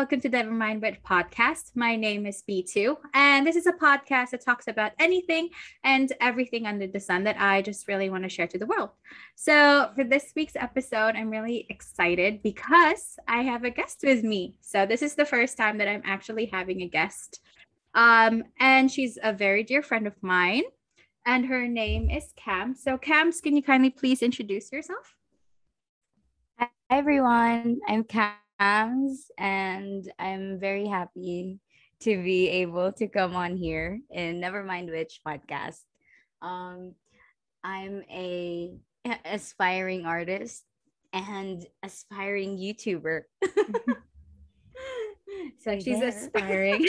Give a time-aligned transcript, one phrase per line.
[0.00, 1.72] welcome to the Mind Wit podcast.
[1.74, 5.50] My name is B2, and this is a podcast that talks about anything
[5.84, 8.88] and everything under the sun that I just really want to share to the world.
[9.34, 14.54] So, for this week's episode, I'm really excited because I have a guest with me.
[14.62, 17.40] So, this is the first time that I'm actually having a guest.
[17.94, 20.62] Um, and she's a very dear friend of mine,
[21.26, 22.74] and her name is Cam.
[22.74, 25.14] So, Cams, can you kindly please introduce yourself?
[26.58, 27.80] Hi, everyone.
[27.86, 31.58] I'm Cam and I'm very happy
[32.00, 35.80] to be able to come on here in Never Mind Which podcast.
[36.42, 36.94] Um,
[37.64, 38.74] I'm a
[39.24, 40.64] aspiring artist
[41.12, 43.22] and aspiring YouTuber.
[45.60, 46.86] so she's aspiring.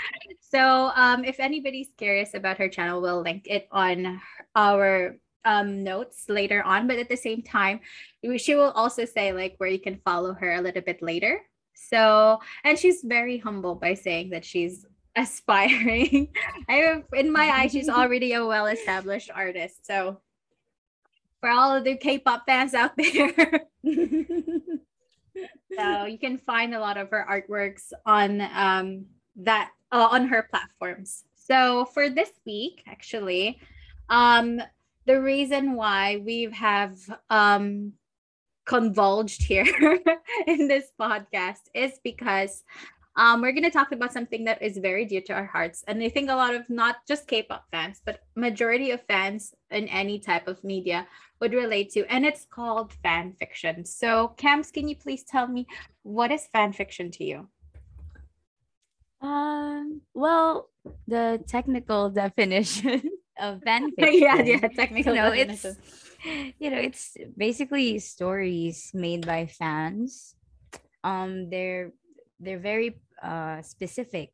[0.40, 4.20] so um, if anybody's curious about her channel, we'll link it on
[4.56, 7.80] our um, notes later on, but at the same time,
[8.36, 11.40] she will also say like where you can follow her a little bit later.
[11.74, 14.86] So, and she's very humble by saying that she's
[15.16, 16.28] aspiring.
[16.68, 19.86] I have, in my eyes, she's already a well established artist.
[19.86, 20.20] So,
[21.40, 23.60] for all of the K pop fans out there,
[25.76, 30.48] so you can find a lot of her artworks on um, that uh, on her
[30.50, 31.24] platforms.
[31.34, 33.60] So, for this week, actually,
[34.08, 34.60] um,
[35.06, 36.98] the reason why we have
[37.30, 37.92] um,
[38.64, 39.66] convulged here
[40.46, 42.64] in this podcast is because
[43.16, 46.02] um, we're going to talk about something that is very dear to our hearts and
[46.02, 50.18] i think a lot of not just k-pop fans but majority of fans in any
[50.18, 51.06] type of media
[51.44, 53.84] would relate to and it's called fan fiction.
[53.84, 55.66] So cams can you please tell me
[56.02, 57.48] what is fan fiction to you?
[59.20, 60.70] Um well
[61.06, 63.02] the technical definition
[63.38, 64.20] of fan fiction.
[64.20, 65.16] yeah, yeah, technically.
[65.16, 65.64] You know, it's
[66.58, 70.34] you know, it's basically stories made by fans.
[71.02, 71.92] Um, they're
[72.40, 74.30] they're very uh specific.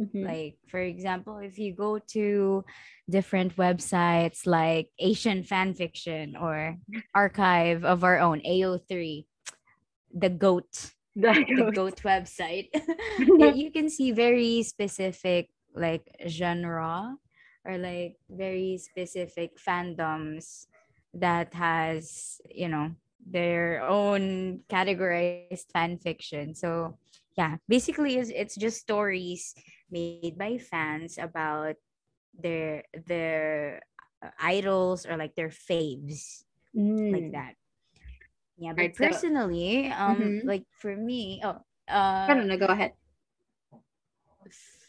[0.00, 0.24] Mm-hmm.
[0.24, 2.64] Like for example, if you go to
[3.10, 6.78] different websites like Asian fan fiction or
[7.14, 9.26] Archive of Our Own AO3,
[10.14, 12.68] the goat the, the goat website
[13.18, 17.16] you can see very specific like genre
[17.68, 20.66] or like very specific fandoms
[21.12, 22.90] that has you know
[23.28, 26.96] their own categorized fan fiction so
[27.36, 29.54] yeah basically it's, it's just stories
[29.90, 31.76] made by fans about
[32.40, 33.80] their their
[34.40, 37.12] idols or like their faves mm.
[37.12, 37.52] like that
[38.56, 40.48] yeah but right, personally so, um mm-hmm.
[40.48, 41.60] like for me oh
[41.92, 42.92] uh i don't know go ahead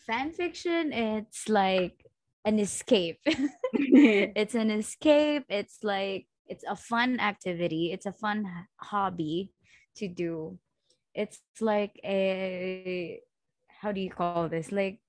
[0.08, 2.09] fan fiction it's like
[2.46, 3.20] an escape.
[3.74, 5.46] it's an escape.
[5.50, 7.92] It's like it's a fun activity.
[7.94, 8.46] It's a fun
[8.78, 9.52] hobby
[9.98, 10.58] to do.
[11.14, 13.20] It's like a
[13.82, 14.72] how do you call this?
[14.72, 15.00] Like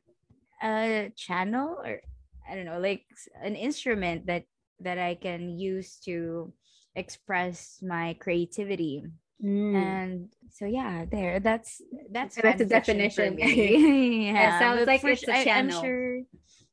[0.63, 2.01] a channel or
[2.49, 3.05] I don't know, like
[3.43, 4.45] an instrument that
[4.81, 6.53] that I can use to
[6.97, 9.05] express my creativity.
[9.45, 9.75] Mm.
[9.75, 11.41] And so yeah, there.
[11.41, 11.81] That's
[12.11, 13.39] that's that's a definition.
[13.39, 15.79] yeah, it sounds like it's a channel.
[15.79, 16.21] I'm sure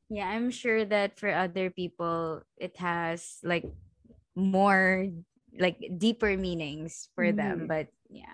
[0.09, 3.65] yeah i'm sure that for other people it has like
[4.35, 5.07] more
[5.59, 7.37] like deeper meanings for mm-hmm.
[7.37, 8.33] them but yeah.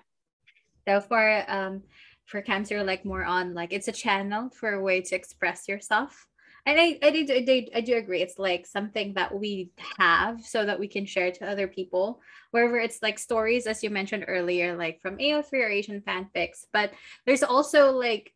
[0.86, 1.82] So for um
[2.26, 6.26] for cancer like more on like it's a channel for a way to express yourself.
[6.66, 10.40] And I, I, do, I, do, I do agree it's like something that we have
[10.40, 12.22] so that we can share to other people.
[12.52, 16.92] Wherever it's like stories as you mentioned earlier like from ao3 or asian fanfics but
[17.26, 18.32] there's also like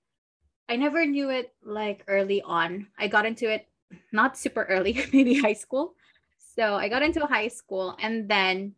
[0.68, 2.88] I never knew it like early on.
[2.98, 3.66] I got into it
[4.12, 5.94] not super early, maybe high school.
[6.38, 8.74] So I got into high school and then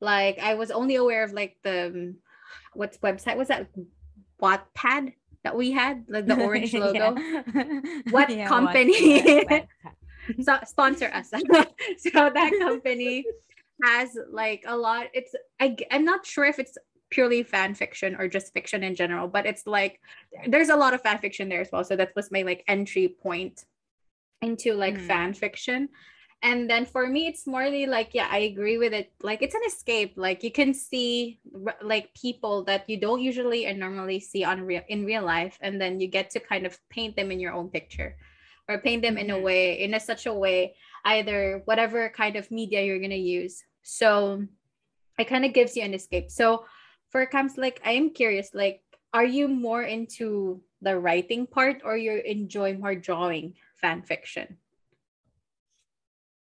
[0.00, 2.16] like I was only aware of like the um,
[2.74, 3.68] what's website was that
[4.40, 5.14] Wattpad
[5.44, 7.14] that we had like the orange logo.
[8.10, 9.44] what yeah, company?
[10.42, 11.30] so sponsor us.
[11.30, 11.40] so
[12.12, 13.24] that company
[13.82, 15.06] has like a lot.
[15.14, 16.76] It's I I'm not sure if it's
[17.12, 20.00] purely fan fiction or just fiction in general but it's like
[20.48, 21.84] there's a lot of fan fiction there as well.
[21.84, 23.64] So that was my like entry point
[24.40, 25.06] into like mm.
[25.06, 25.88] fan fiction.
[26.42, 29.12] And then for me it's morely like yeah i agree with it.
[29.22, 30.14] Like it's an escape.
[30.16, 31.38] Like you can see
[31.82, 35.80] like people that you don't usually and normally see on real in real life and
[35.80, 38.16] then you get to kind of paint them in your own picture
[38.68, 39.44] or paint them in a mm-hmm.
[39.44, 40.74] way in a such a way
[41.04, 43.64] either whatever kind of media you're going to use.
[43.82, 44.46] So
[45.18, 46.30] it kind of gives you an escape.
[46.30, 46.64] So
[47.12, 48.80] for Cams like i am curious like
[49.12, 54.56] are you more into the writing part or you enjoy more drawing fan fiction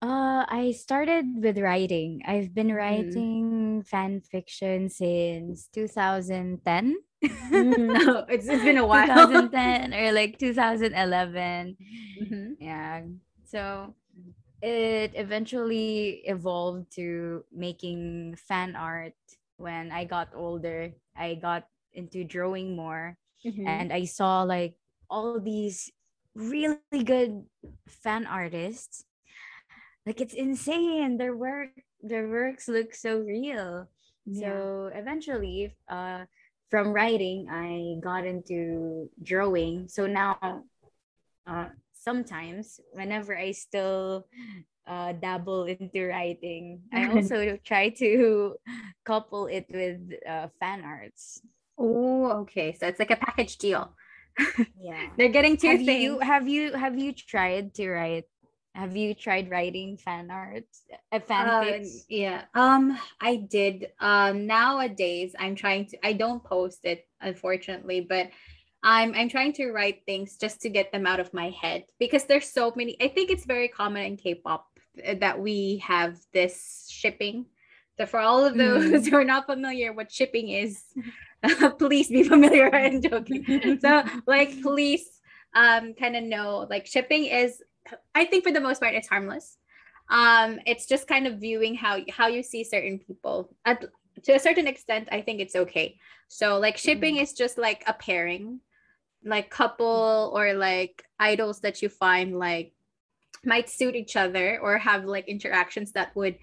[0.02, 2.78] uh i started with writing i've been mm-hmm.
[2.78, 3.88] writing mm.
[3.88, 9.28] fan fiction since 2010 Mm, no, it's, it's been a while.
[9.28, 11.78] 2010 or like 2011.
[12.22, 12.64] Mm-hmm.
[12.64, 13.02] Yeah.
[13.46, 13.94] So
[14.62, 19.16] it eventually evolved to making fan art
[19.60, 20.92] when I got older.
[21.16, 23.68] I got into drawing more mm-hmm.
[23.68, 24.76] and I saw like
[25.10, 25.92] all these
[26.36, 27.44] really good
[27.88, 29.04] fan artists.
[30.06, 31.18] Like it's insane.
[31.18, 31.70] Their work
[32.02, 33.90] their works look so real.
[34.26, 34.48] Yeah.
[34.48, 36.26] So eventually uh
[36.72, 39.88] from writing I got into drawing.
[39.90, 40.64] So now
[41.46, 44.26] uh sometimes whenever I still
[44.90, 48.56] uh, dabble into writing, I also try to
[49.06, 51.42] couple it with uh, fan arts.
[51.78, 52.74] Oh, okay.
[52.74, 53.94] So it's like a package deal.
[54.82, 55.08] Yeah.
[55.18, 56.04] They're getting two have things.
[56.04, 58.26] You, have you have you tried to write
[58.76, 60.64] have you tried writing fan art
[61.12, 66.86] uh, fanfics uh, yeah um i did um nowadays i'm trying to i don't post
[66.86, 68.30] it unfortunately but
[68.84, 72.26] i'm i'm trying to write things just to get them out of my head because
[72.26, 74.69] there's so many i think it's very common in k-pop
[75.20, 77.46] that we have this shipping
[77.98, 79.10] so for all of those mm.
[79.10, 80.84] who are not familiar what shipping is
[81.80, 85.20] please be familiar i'm joking so like please
[85.56, 87.62] um kind of know like shipping is
[88.16, 89.58] I think for the most part, it's harmless.
[90.10, 93.50] Um, it's just kind of viewing how how you see certain people.
[93.66, 93.86] At,
[94.24, 95.98] to a certain extent, I think it's okay.
[96.28, 97.24] So like shipping mm-hmm.
[97.24, 98.60] is just like a pairing,
[99.24, 102.74] like couple or like idols that you find like
[103.46, 106.38] might suit each other or have like interactions that would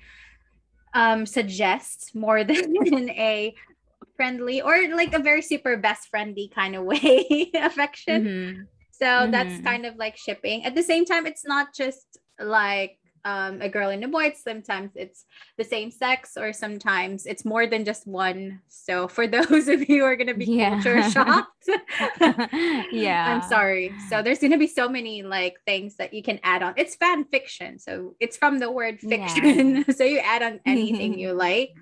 [0.94, 3.54] um suggest more than in a
[4.16, 8.25] friendly or like a very super best friendly kind of way affection.
[8.25, 8.62] Mm-hmm.
[8.90, 9.31] So mm-hmm.
[9.31, 10.64] that's kind of like shipping.
[10.64, 14.32] At the same time, it's not just like um, a girl and a boy.
[14.40, 15.25] Sometimes it's
[15.58, 18.61] the same sex, or sometimes it's more than just one.
[18.69, 20.81] So for those of you who are gonna be yeah.
[20.81, 21.69] culture shocked,
[22.93, 23.93] yeah, I'm sorry.
[24.08, 26.75] So there's gonna be so many like things that you can add on.
[26.76, 29.76] It's fan fiction, so it's from the word fiction.
[29.76, 29.94] Yeah.
[29.94, 31.75] so you add on anything you like.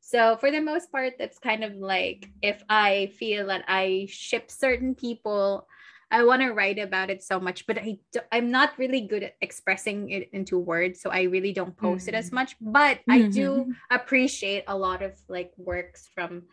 [0.00, 4.50] So for the most part, that's kind of like if I feel that I ship
[4.50, 5.68] certain people
[6.10, 9.22] I want to write about it so much, but I do, I'm not really good
[9.22, 12.16] at expressing it into words, so I really don't post mm-hmm.
[12.16, 12.34] it as mm.
[12.34, 12.56] much.
[12.60, 13.12] But mm-hmm.
[13.12, 13.70] I do mm-hmm.
[13.90, 16.44] appreciate a lot of like works from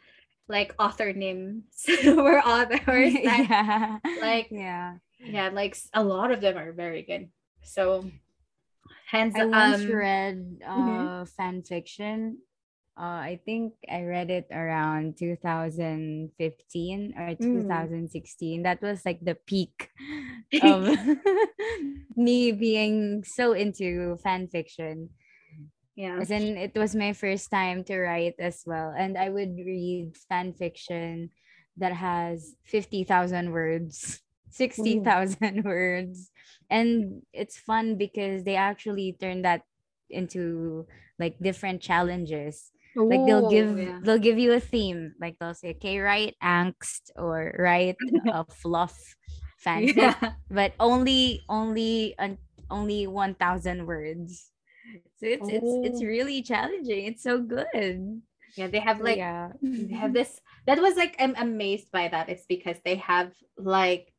[0.48, 1.64] like author names
[2.08, 3.98] or authors that, yeah.
[4.22, 7.30] like yeah yeah like a lot of them are very good.
[7.64, 8.06] So
[9.10, 10.70] hence I once um, read mm-hmm.
[10.70, 11.24] uh mm-hmm.
[11.26, 12.38] fan fiction
[12.98, 18.60] uh, I think I read it around 2015 or 2016.
[18.60, 18.64] Mm.
[18.64, 19.92] That was like the peak
[20.64, 20.98] of
[22.18, 25.10] me being so into fan fiction.
[25.96, 26.18] Yeah.
[26.22, 28.94] As in, it was my first time to write as well.
[28.98, 31.30] And I would read fan fiction
[31.78, 36.32] that has 50,000 words, 60,000 words.
[36.70, 39.62] And it's fun because they actually turn that
[40.10, 40.88] into
[41.20, 42.72] like different challenges
[43.06, 44.00] like they'll give yeah.
[44.02, 47.96] they'll give you a theme like they'll say okay write angst or write
[48.34, 48.98] a fluff
[49.64, 50.34] fanfic yeah.
[50.52, 52.30] but only only uh,
[52.70, 54.52] only 1000 words
[55.20, 55.50] so it's oh.
[55.50, 56.06] it's it's oh.
[56.06, 58.22] really challenging it's so good
[58.56, 62.30] yeah they have like yeah they have this that was like i'm amazed by that
[62.30, 64.12] it's because they have like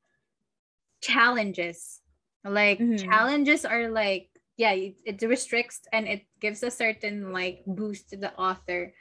[1.00, 2.00] challenges
[2.44, 2.96] like mm-hmm.
[2.96, 8.16] challenges are like yeah it, it restricts and it gives a certain like boost to
[8.18, 8.92] the author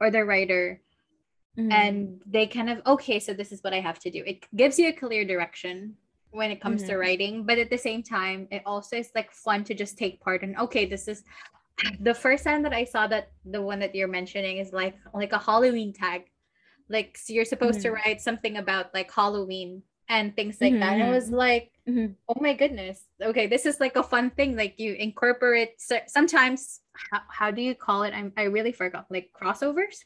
[0.00, 0.80] or the writer
[1.58, 1.72] mm-hmm.
[1.72, 4.78] and they kind of okay so this is what i have to do it gives
[4.78, 5.96] you a clear direction
[6.30, 6.92] when it comes mm-hmm.
[6.92, 10.20] to writing but at the same time it also is like fun to just take
[10.20, 11.24] part in okay this is
[12.00, 15.32] the first time that i saw that the one that you're mentioning is like like
[15.32, 16.28] a halloween tag
[16.90, 17.94] like so you're supposed mm-hmm.
[17.94, 20.80] to write something about like halloween and things like mm-hmm.
[20.80, 20.94] that.
[20.94, 22.12] And I was like, mm-hmm.
[22.28, 23.04] oh my goodness.
[23.22, 24.56] Okay, this is like a fun thing.
[24.56, 28.14] Like you incorporate sometimes how, how do you call it?
[28.14, 29.06] I'm, I really forgot.
[29.10, 30.04] Like crossovers.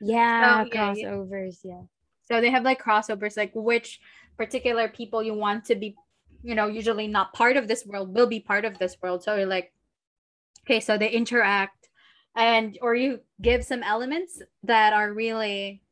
[0.00, 1.58] Yeah, so, crossovers.
[1.64, 1.82] Yeah, yeah.
[2.22, 4.00] So they have like crossovers, like which
[4.36, 5.96] particular people you want to be,
[6.42, 9.22] you know, usually not part of this world will be part of this world.
[9.22, 9.72] So you're like,
[10.64, 11.88] okay, so they interact
[12.36, 15.82] and or you give some elements that are really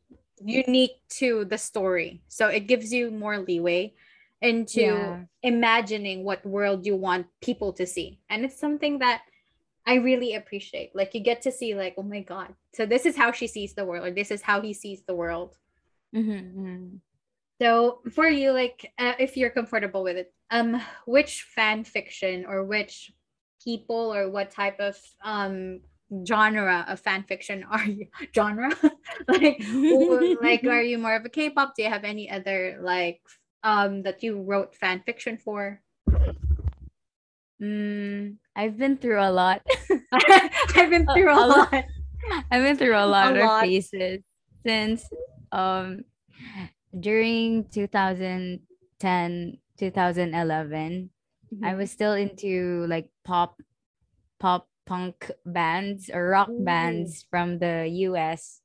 [0.45, 2.23] unique to the story.
[2.29, 3.95] So it gives you more leeway
[4.41, 5.23] into yeah.
[5.43, 8.21] imagining what world you want people to see.
[8.29, 9.23] And it's something that
[9.87, 10.95] I really appreciate.
[10.95, 12.55] Like you get to see like, oh my God.
[12.75, 15.15] So this is how she sees the world, or this is how he sees the
[15.15, 15.57] world.
[16.15, 16.97] Mm-hmm.
[17.61, 22.65] So for you, like uh, if you're comfortable with it, um, which fan fiction or
[22.65, 23.13] which
[23.63, 25.81] people or what type of um
[26.27, 28.71] genre of fan fiction are you genre
[29.29, 29.63] like
[30.41, 31.75] like are you more of a K-pop?
[31.75, 33.21] Do you have any other like
[33.63, 35.81] um that you wrote fan fiction for?
[37.63, 39.63] Mm, I've been through a lot.
[40.75, 41.73] I've been through a, a lot.
[41.73, 41.85] lot.
[42.51, 43.63] I've been through a lot a of lot.
[43.63, 44.21] phases
[44.67, 45.09] since
[45.53, 46.05] um
[47.01, 51.11] during 2010 2011
[51.53, 51.65] mm-hmm.
[51.65, 53.61] I was still into like pop
[54.39, 56.65] pop punk bands or rock Ooh.
[56.65, 58.61] bands from the US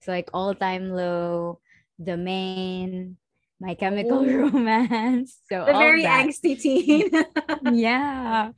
[0.00, 1.60] so like all time low
[1.98, 3.16] the Maine
[3.60, 4.48] my chemical Ooh.
[4.48, 6.26] romance so the very that.
[6.26, 7.10] angsty teen
[7.76, 8.50] yeah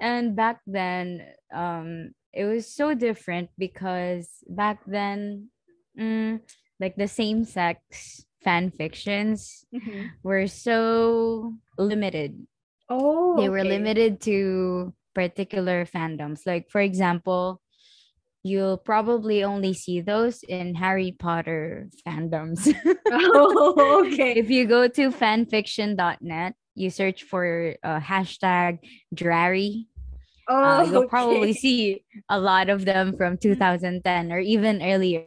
[0.00, 1.22] and back then
[1.54, 5.48] um it was so different because back then
[5.98, 6.40] mm,
[6.80, 10.08] like the same sex fan fictions mm-hmm.
[10.22, 12.46] were so limited
[12.88, 13.48] oh they okay.
[13.48, 17.62] were limited to particular fandoms like for example
[18.46, 22.70] you'll probably only see those in Harry Potter fandoms.
[23.10, 24.38] oh, okay.
[24.38, 28.78] If you go to fanfiction.net, you search for uh, hashtag
[29.12, 29.88] Drarry.
[30.48, 31.08] Oh, uh, you'll okay.
[31.08, 35.26] probably see a lot of them from 2010 or even earlier.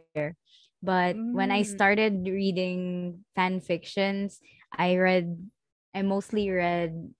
[0.82, 1.34] But mm.
[1.34, 1.66] when I mm.
[1.66, 4.40] started reading fan fictions,
[4.72, 5.50] I read,
[5.94, 7.12] I mostly read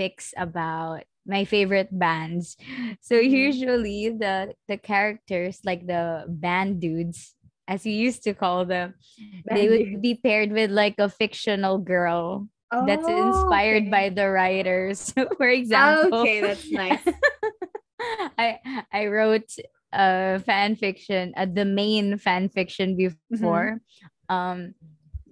[0.00, 2.56] fics about my favorite bands.
[3.00, 3.34] So mm-hmm.
[3.34, 7.36] usually the the characters like the band dudes
[7.68, 8.94] as you used to call them,
[9.44, 13.90] band they would be paired with like a fictional girl oh, that's inspired okay.
[13.90, 15.12] by the writers.
[15.36, 17.04] For example, okay, that's nice.
[18.38, 18.58] I
[18.90, 19.52] I wrote
[19.92, 23.80] a fan fiction, uh, the main fan fiction before.
[23.84, 24.34] Mm-hmm.
[24.34, 24.74] Um,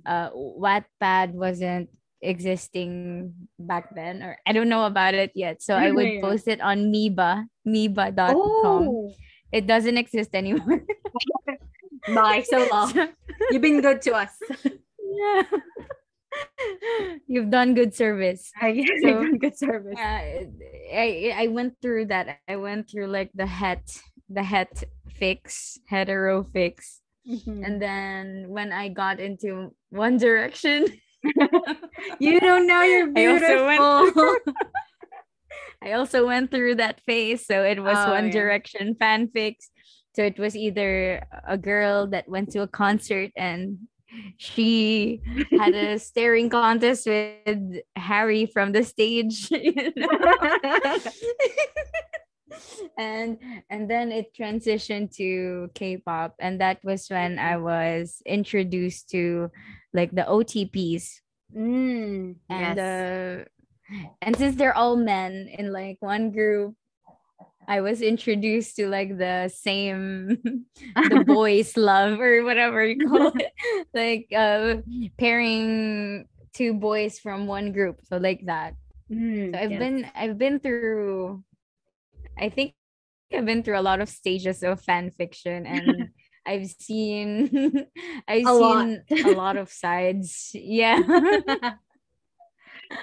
[0.05, 1.91] uh, Wattpad wasn't
[2.23, 5.63] existing back then or I don't know about it yet.
[5.63, 8.89] So I would post it on Mibba, Mibba.com.
[8.89, 9.13] Oh.
[9.53, 10.83] It doesn't exist anymore.
[12.15, 12.93] Bye, so long.
[13.51, 14.31] You've been good to us.
[14.65, 15.43] Yeah.
[17.27, 18.51] You've done good service.
[18.61, 19.97] I guess so, you've done good service.
[19.97, 20.45] Uh,
[20.93, 22.41] I I went through that.
[22.47, 23.89] I went through like the het
[24.29, 24.85] the het
[25.17, 27.01] fics, hetero fics.
[27.27, 27.65] Mm-hmm.
[27.65, 30.87] And then when I got into One Direction,
[32.19, 33.67] you don't know you're beautiful.
[33.67, 34.39] I also, through,
[35.83, 37.47] I also went through that phase.
[37.47, 38.33] So it was oh, One yeah.
[38.33, 39.67] Direction fanfics.
[40.15, 43.79] So it was either a girl that went to a concert and
[44.39, 45.21] she
[45.59, 49.51] had a staring contest with Harry from the stage.
[49.57, 50.99] You know?
[52.97, 59.51] and and then it transitioned to K-pop and that was when I was introduced to
[59.97, 61.25] like the OTPs.
[61.57, 62.79] Mm, and yes.
[62.79, 63.45] uh
[64.21, 66.75] and since they're all men in like one group
[67.69, 70.39] I was introduced to like the same
[70.95, 73.53] the boys love or whatever you call it
[73.95, 74.83] like uh
[75.19, 78.75] pairing two boys from one group so like that
[79.11, 79.79] mm, so I've yes.
[79.79, 81.43] been I've been through
[82.39, 82.75] I think
[83.33, 86.11] I've been through a lot of stages of fan fiction and
[86.47, 87.87] I've seen
[88.29, 88.89] I've a seen lot.
[89.11, 90.55] a lot of sides.
[90.67, 91.01] Yeah.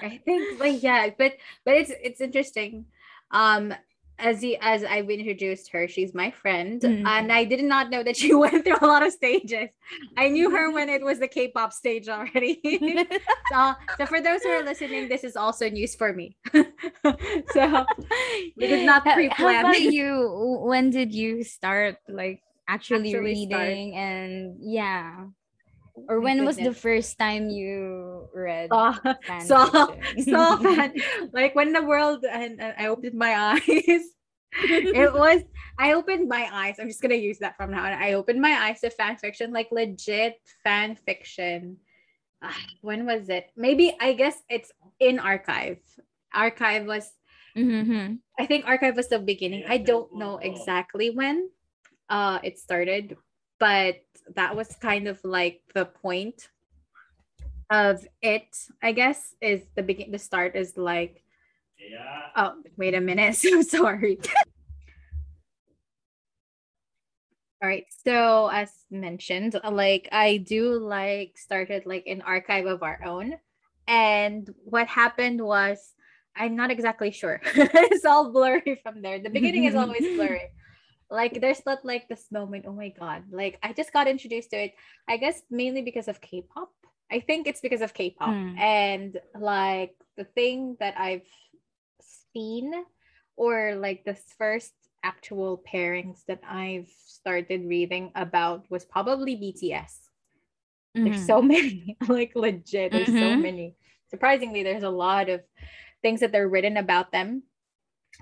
[0.01, 1.33] I think like yeah, but
[1.65, 2.85] but it's it's interesting.
[3.31, 3.73] Um
[4.19, 7.05] as he as I've introduced her, she's my friend, mm-hmm.
[7.05, 9.69] and I did not know that she went through a lot of stages.
[10.15, 12.61] I knew her when it was the K-pop stage already.
[13.51, 16.37] so, so for those who are listening, this is also news for me.
[16.53, 17.85] so
[18.55, 19.33] it is not pre-planned.
[19.33, 20.59] How about you?
[20.63, 24.03] When did you start like actually, actually reading start?
[24.03, 25.25] and yeah?
[26.09, 26.57] or when goodness.
[26.57, 28.93] was the first time you read saw
[29.41, 29.87] saw,
[30.19, 30.93] saw fan
[31.33, 34.03] like when the world and, and i opened my eyes
[34.53, 35.41] it was
[35.79, 38.53] i opened my eyes i'm just gonna use that from now on i opened my
[38.53, 41.77] eyes to fan fiction like legit fan fiction
[42.41, 42.51] uh,
[42.81, 45.77] when was it maybe i guess it's in archive
[46.33, 47.11] archive was
[47.55, 48.15] mm-hmm.
[48.39, 51.49] i think archive was the beginning i don't know exactly when
[52.13, 53.17] uh it started
[53.59, 53.95] but
[54.35, 56.49] that was kind of like the point
[57.71, 61.23] of it i guess is the begin the start is like
[61.79, 62.29] yeah.
[62.35, 64.19] oh wait a minute so sorry.
[67.61, 72.99] All right so as mentioned like i do like started like an archive of our
[73.03, 73.33] own
[73.87, 75.95] and what happened was
[76.35, 77.41] i'm not exactly sure.
[77.55, 79.19] It's all blurry from there.
[79.19, 80.51] The beginning is always blurry
[81.09, 84.57] like there's not like this moment oh my god like i just got introduced to
[84.57, 84.73] it
[85.07, 86.71] i guess mainly because of k-pop
[87.11, 88.57] i think it's because of k-pop mm.
[88.57, 91.27] and like the thing that i've
[92.33, 92.73] seen
[93.35, 99.91] or like this first actual pairings that I've started reading about was probably BTS.
[100.95, 101.03] Mm-hmm.
[101.05, 103.19] There's so many, like legit, there's mm-hmm.
[103.19, 103.75] so many.
[104.09, 105.41] Surprisingly, there's a lot of
[106.01, 107.43] things that they're written about them.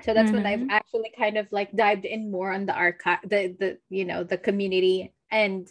[0.04, 0.38] So that's mm-hmm.
[0.38, 0.70] when I've mm-hmm.
[0.72, 4.38] actually kind of like dived in more on the archive, the the you know the
[4.38, 5.68] community and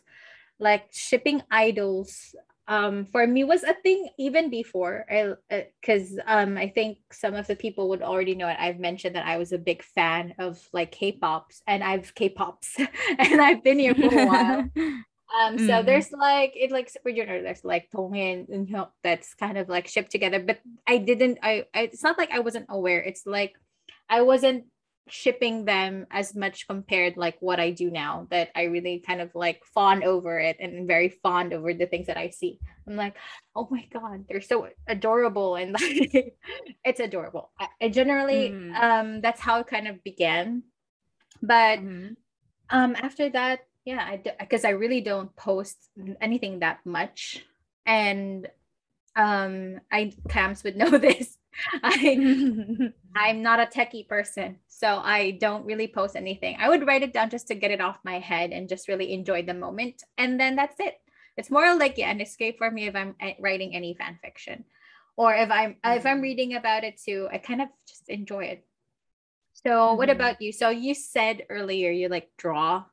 [0.59, 2.35] like shipping idols
[2.71, 5.35] um, for me was a thing even before I
[5.81, 9.17] because uh, um, i think some of the people would already know it i've mentioned
[9.17, 12.77] that i was a big fan of like k-pops and i've k-pops
[13.19, 14.59] and i've been here for a while
[15.37, 15.85] um, so mm.
[15.85, 19.69] there's like it like super junior there's like Tongin and you know that's kind of
[19.69, 23.27] like shipped together but i didn't I, I it's not like i wasn't aware it's
[23.27, 23.57] like
[24.11, 24.65] i wasn't
[25.11, 29.35] shipping them as much compared like what I do now that I really kind of
[29.35, 32.59] like fawn over it and very fond over the things that I see.
[32.87, 33.17] I'm like,
[33.55, 36.37] oh my god, they're so adorable and like
[36.85, 37.51] it's adorable.
[37.59, 38.75] I, I generally mm.
[38.75, 40.63] um that's how it kind of began.
[41.43, 42.15] But mm-hmm.
[42.71, 45.77] um after that, yeah, I because I really don't post
[46.21, 47.45] anything that much
[47.85, 48.49] and
[49.17, 51.37] um I Cams would know this
[51.83, 56.57] I I'm not a techie person, so I don't really post anything.
[56.59, 59.13] I would write it down just to get it off my head and just really
[59.13, 61.01] enjoy the moment, and then that's it.
[61.37, 64.65] It's more like yeah, an escape for me if I'm eh, writing any fan fiction,
[65.17, 65.99] or if I'm mm-hmm.
[65.99, 66.23] if I'm mm-hmm.
[66.23, 67.29] reading about it too.
[67.33, 68.65] I kind of just enjoy it.
[69.53, 69.99] So, mm-hmm.
[69.99, 70.53] what about you?
[70.53, 72.85] So you said earlier you like draw.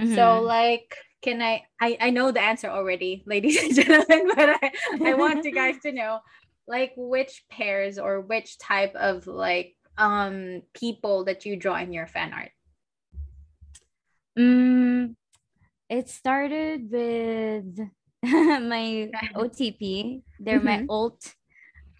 [0.00, 0.14] Mm-hmm.
[0.14, 4.70] So like can I, I I know the answer already, ladies and gentlemen, but I,
[5.04, 6.20] I want you guys to know
[6.68, 12.06] like which pairs or which type of like um people that you draw in your
[12.06, 12.50] fan art?
[14.38, 15.16] Mm,
[15.88, 17.78] it started with
[18.22, 20.22] my OTP.
[20.40, 20.66] They're mm-hmm.
[20.66, 21.34] my alt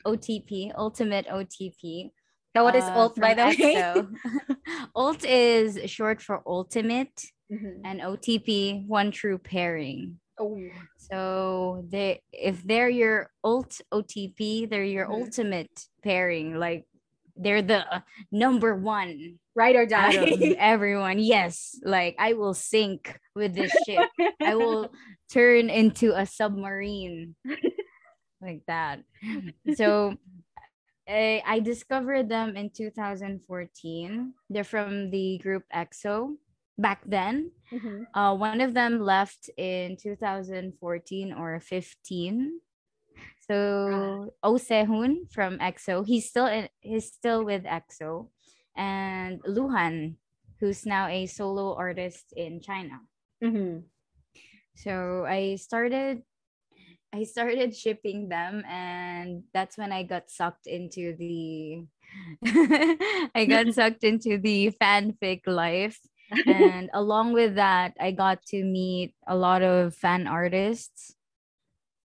[0.05, 2.11] OTP, ultimate OTP.
[2.57, 4.57] So what is uh, ult by the way?
[4.95, 7.85] alt is short for ultimate mm-hmm.
[7.85, 10.19] and OTP, one true pairing.
[10.39, 10.59] Oh.
[10.99, 15.23] So they if they're your ult OTP, they're your mm-hmm.
[15.23, 16.59] ultimate pairing.
[16.59, 16.87] Like
[17.37, 17.85] they're the
[18.33, 20.15] number one right or die
[20.59, 21.19] everyone.
[21.19, 24.09] Yes, like I will sink with this ship.
[24.43, 24.93] I will
[25.33, 27.35] turn into a submarine
[28.41, 29.01] like that.
[29.75, 30.17] So
[31.09, 34.35] I, I discovered them in 2014.
[34.51, 36.37] They're from the group EXO
[36.79, 37.51] back then.
[37.73, 38.05] Mm-hmm.
[38.15, 42.61] Uh, one of them left in 2014 or 15.
[43.49, 48.29] So Oh Sehun from EXO, he's still in, he's still with EXO,
[48.77, 50.17] and Luhan,
[50.59, 53.01] who's now a solo artist in China.
[53.43, 53.87] Mm-hmm.
[54.75, 56.23] So I started
[57.15, 61.87] I started shipping them and that's when I got sucked into the
[63.35, 65.99] I got sucked into the fanfic life
[66.47, 71.15] and along with that i got to meet a lot of fan artists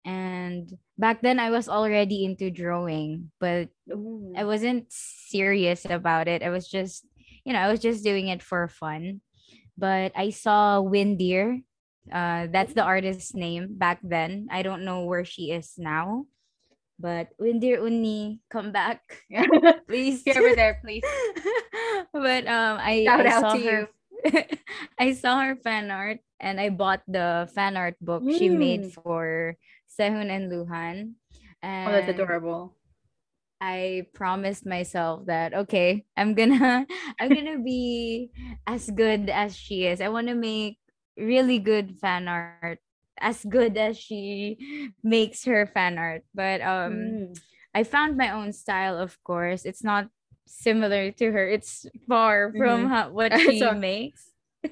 [0.05, 4.33] and back then i was already into drawing but Ooh.
[4.35, 7.05] i wasn't serious about it i was just
[7.45, 9.21] you know i was just doing it for fun
[9.77, 11.63] but i saw windeer
[12.11, 16.25] uh that's the artist's name back then i don't know where she is now
[17.01, 19.01] but Windeer Uni, come back,
[19.89, 20.21] please.
[20.25, 21.01] Here over there, please.
[22.13, 23.57] but um, I, Shout I saw her.
[23.57, 23.87] You.
[24.99, 28.37] I saw her fan art and I bought the fan art book mm.
[28.37, 28.93] she made mm.
[28.93, 29.57] for
[29.87, 31.13] Sehun and Luhan.
[31.61, 32.75] And oh, that's adorable.
[33.61, 36.87] I promised myself that okay, I'm gonna
[37.19, 38.31] I'm gonna be
[38.65, 40.01] as good as she is.
[40.01, 40.77] I want to make
[41.17, 42.79] really good fan art
[43.19, 44.57] as good as she
[45.03, 46.23] makes her fan art.
[46.33, 47.39] But um mm.
[47.73, 49.63] I found my own style, of course.
[49.63, 50.09] It's not
[50.45, 51.47] similar to her.
[51.47, 52.93] It's far from mm-hmm.
[52.93, 54.29] how, what she makes.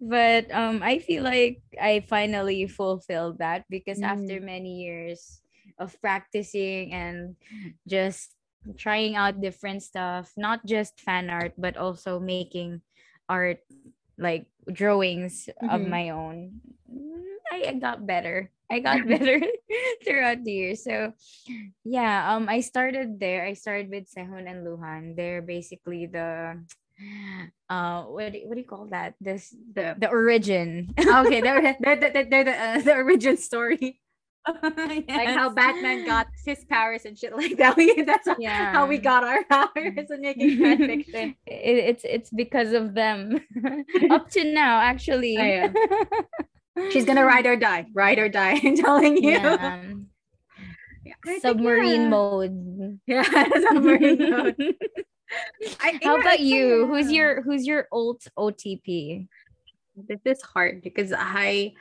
[0.00, 4.10] but um I feel like I finally fulfilled that because mm.
[4.10, 5.38] after many years
[5.78, 7.36] of practicing and
[7.86, 8.34] just
[8.76, 12.82] trying out different stuff, not just fan art but also making
[13.28, 13.62] art
[14.18, 15.70] like drawings mm-hmm.
[15.70, 16.60] of my own.
[17.52, 18.50] I, I got better.
[18.70, 19.40] I got better
[20.04, 20.76] throughout the year.
[20.76, 21.12] So
[21.84, 23.44] yeah, um I started there.
[23.44, 25.16] I started with Sehun and Luhan.
[25.16, 26.60] They're basically the
[27.70, 31.96] uh what do, what do you call that this the the origin okay they're they're,
[31.96, 34.00] they're, they're the, uh, the origin story
[34.46, 35.04] yes.
[35.08, 38.72] like how batman got his powers and shit like that we that's yeah.
[38.72, 43.40] how we got our powers and making fan fiction it, it's it's because of them
[44.10, 45.72] up to now actually oh, yeah.
[46.90, 48.60] She's gonna ride or die, ride or die.
[48.64, 49.30] I'm telling you.
[49.30, 49.82] Yeah.
[51.04, 52.98] yeah submarine mode.
[53.06, 54.76] Yeah, submarine mode.
[55.80, 56.86] I, How about you?
[56.86, 59.26] Who's um, your who's your alt OTP?
[59.96, 61.72] This is hard because I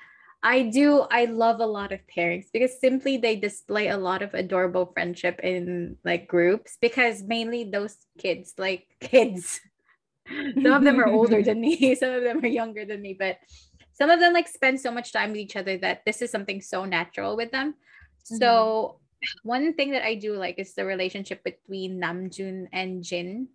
[0.43, 4.33] I do I love a lot of pairings because simply they display a lot of
[4.33, 9.61] adorable friendship in like groups because mainly those kids like kids
[10.27, 13.37] some of them are older than me some of them are younger than me but
[13.93, 16.61] some of them like spend so much time with each other that this is something
[16.61, 17.73] so natural with them.
[17.73, 18.37] Mm-hmm.
[18.37, 18.99] so
[19.43, 23.47] one thing that I do like is the relationship between Namjoon and Jin.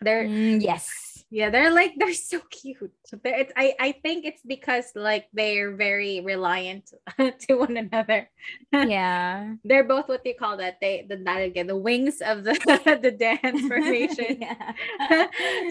[0.00, 2.92] They're mm, yes yeah they're like they're so cute.
[3.22, 8.30] They're, it's, I, I think it's because like they're very reliant to one another.
[8.72, 9.54] Yeah.
[9.64, 12.52] They're both what they call that they the that again the wings of the
[13.02, 14.42] the dance formation.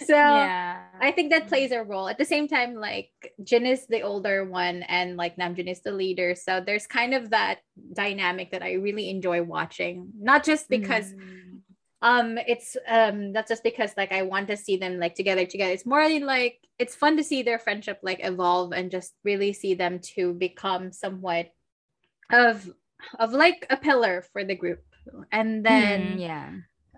[0.06, 0.82] So yeah.
[1.02, 2.08] i think that plays a role.
[2.08, 3.12] At the same time like
[3.44, 6.36] jin is the older one and like namjoon is the leader.
[6.36, 7.60] So there's kind of that
[7.94, 10.12] dynamic that i really enjoy watching.
[10.20, 11.40] Not just because mm
[12.02, 15.74] um it's um that's just because like i want to see them like together together.
[15.74, 19.74] It's more like it's fun to see their friendship like evolve and just really see
[19.74, 21.52] them to become somewhat
[22.32, 22.72] of
[23.20, 24.80] of like a pillar for the group.
[25.32, 26.52] And then mm, yeah.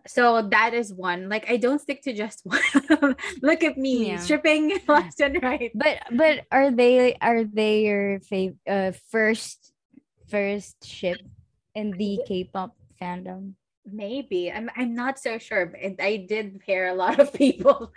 [0.06, 1.30] so that is one.
[1.30, 4.18] Like i don't stick to just one look at me yeah.
[4.18, 5.72] stripping left and right.
[5.74, 9.74] But but are they are they your fav- uh, first
[10.30, 11.18] first ship
[11.74, 14.52] in the k-pop fandom maybe.
[14.52, 17.92] I'm i'm not so sure but i did pair a lot of people.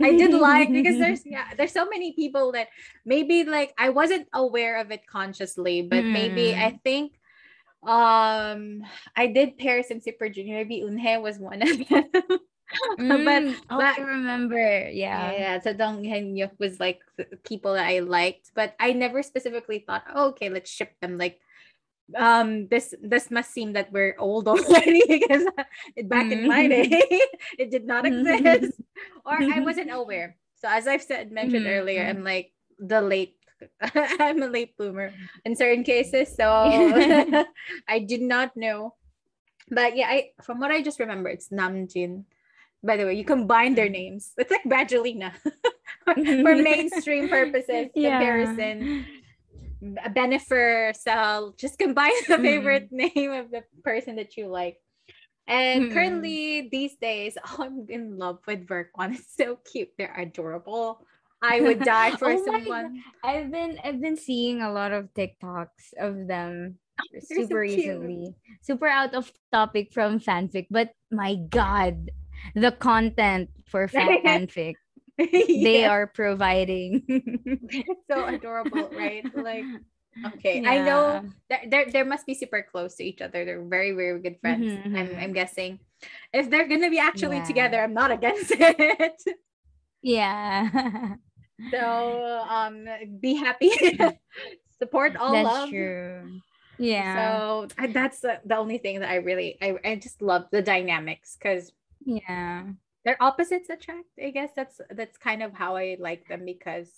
[0.00, 2.68] I did like because there's yeah there's so many people that
[3.04, 6.12] maybe like i wasn't aware of it consciously but mm.
[6.12, 7.12] maybe i think
[7.82, 8.82] um
[9.16, 12.04] i did pair since super junior maybe EunHae was one of them.
[13.00, 14.88] Mm, but, oh, but I remember.
[14.92, 15.32] Yeah.
[15.32, 17.00] Yeah so Dong Hyun was like
[17.42, 21.40] people that I liked but I never specifically thought oh, okay let's ship them like
[22.16, 25.44] um this this must seem that we're old already because
[26.04, 26.32] back mm-hmm.
[26.32, 26.90] in my mm-hmm.
[26.90, 27.20] day
[27.58, 28.26] it did not mm-hmm.
[28.26, 28.80] exist
[29.24, 31.80] or i wasn't aware so as i've said mentioned mm-hmm.
[31.80, 33.36] earlier i'm like the late
[34.20, 35.12] i'm a late bloomer
[35.44, 36.48] in certain cases so
[37.88, 38.94] i did not know
[39.70, 42.24] but yeah i from what i just remember it's namjin
[42.82, 45.32] by the way you combine their names it's like Brangelina
[46.04, 48.16] for mainstream purposes yeah.
[48.16, 49.04] comparison
[49.82, 52.42] Bennifer, Sel, just combine the mm.
[52.42, 54.76] favorite name of the person that you like.
[55.46, 55.92] And mm.
[55.92, 59.14] currently these days, oh, I'm in love with Verkwan.
[59.14, 59.90] It's so cute.
[59.98, 61.04] They're adorable.
[61.42, 63.02] I would die for oh someone.
[63.24, 68.34] I've been I've been seeing a lot of TikToks of them oh, super so recently.
[68.62, 72.10] Super out of topic from fanfic, but my god,
[72.54, 74.74] the content for fanfic
[75.48, 77.04] they are providing.
[78.10, 79.24] so adorable, right?
[79.34, 79.64] Like
[80.34, 80.70] okay, yeah.
[80.70, 83.44] I know that there there must be super close to each other.
[83.44, 84.64] They're very very good friends.
[84.64, 84.96] Mm-hmm.
[84.96, 85.80] I'm I'm guessing.
[86.32, 87.44] If they're gonna be actually yeah.
[87.44, 89.20] together, I'm not against it.
[90.02, 91.16] Yeah.
[91.70, 92.86] so um
[93.20, 93.70] be happy.
[94.78, 95.68] Support all That's love.
[95.68, 96.40] true.
[96.78, 97.36] Yeah.
[97.36, 101.36] So that's the, the only thing that I really I, I just love the dynamics
[101.36, 101.72] because
[102.06, 102.64] yeah
[103.04, 104.50] they're opposites attract i guess.
[104.54, 106.90] That's that's kind of how i like them because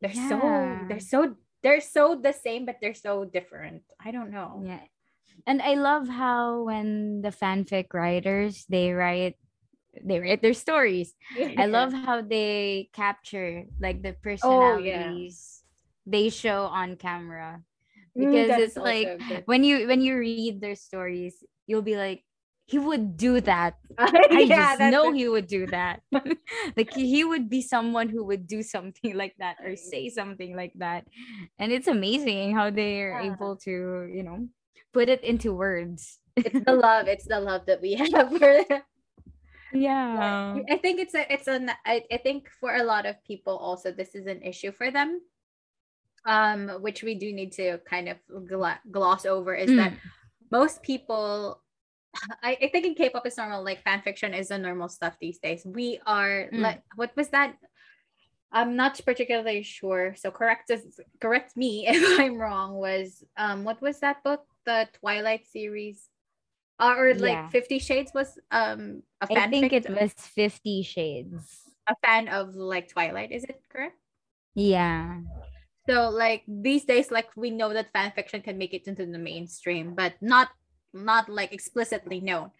[0.00, 0.28] they're yeah.
[0.28, 3.82] so they're so they're so the same but they're so different.
[4.02, 4.62] I don't know.
[4.66, 4.80] Yeah.
[5.46, 9.36] And i love how when the fanfic writers they write
[10.02, 11.14] they write their stories.
[11.36, 11.54] Yeah.
[11.58, 15.68] i love how they capture like the personalities oh,
[16.04, 16.10] yeah.
[16.12, 17.62] they show on camera.
[18.12, 22.24] Mm, because mm, it's like when you when you read their stories you'll be like
[22.72, 23.76] he would do that.
[23.98, 26.00] I yeah, just know he would do that.
[26.76, 30.72] like he would be someone who would do something like that or say something like
[30.76, 31.04] that.
[31.58, 33.28] And it's amazing how they're yeah.
[33.28, 34.48] able to, you know,
[34.96, 36.18] put it into words.
[36.34, 37.08] it's the love.
[37.08, 38.64] It's the love that we have for
[39.74, 43.56] yeah i think it's a it's an I, I think for a lot of people
[43.56, 45.22] also this is an issue for them
[46.28, 48.18] um which we do need to kind of
[48.92, 49.78] gloss over is mm.
[49.78, 49.94] that
[50.50, 51.61] most people
[52.42, 53.64] I, I think in K-pop is normal.
[53.64, 55.62] Like fan fiction is the normal stuff these days.
[55.64, 56.60] We are mm.
[56.60, 57.56] like, what was that?
[58.52, 60.14] I'm not particularly sure.
[60.16, 60.82] So correct us,
[61.20, 62.74] correct me if I'm wrong.
[62.74, 64.44] Was um, what was that book?
[64.64, 66.08] The Twilight series,
[66.78, 67.48] uh, or like yeah.
[67.48, 69.38] Fifty Shades was um a fan.
[69.38, 71.62] I think it was Fifty Shades.
[71.88, 73.98] A fan of like Twilight, is it correct?
[74.54, 75.18] Yeah.
[75.88, 79.18] So like these days, like we know that fan fiction can make it into the
[79.18, 80.48] mainstream, but not
[80.92, 82.50] not like explicitly known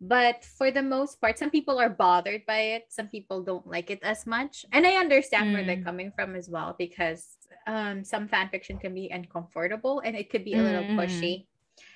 [0.00, 3.90] but for the most part some people are bothered by it some people don't like
[3.90, 5.52] it as much and i understand mm.
[5.54, 5.84] where they're mm.
[5.84, 7.36] coming from as well because
[7.66, 11.00] um, some fan fiction can be uncomfortable and it could be a little mm-hmm.
[11.00, 11.46] pushy